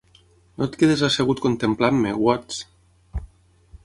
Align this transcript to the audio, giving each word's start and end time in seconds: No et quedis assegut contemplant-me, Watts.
No 0.61 0.67
et 0.69 0.77
quedis 0.83 1.03
assegut 1.07 1.43
contemplant-me, 1.45 2.15
Watts. 2.29 2.63